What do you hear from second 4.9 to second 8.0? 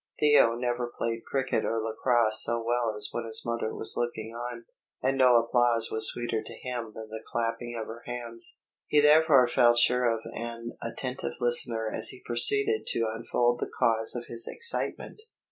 and no applause was sweeter to him than the clapping of